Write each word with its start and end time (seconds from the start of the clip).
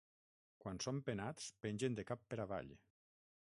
Quan 0.63 0.79
són 0.85 1.01
penats 1.09 1.51
pengen 1.67 1.99
de 2.01 2.07
cap 2.13 2.25
per 2.33 2.43
avall. 2.47 2.75